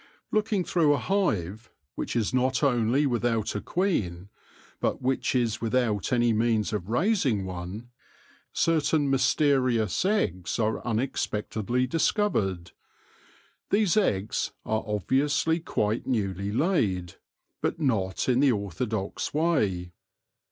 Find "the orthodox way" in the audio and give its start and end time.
18.39-19.93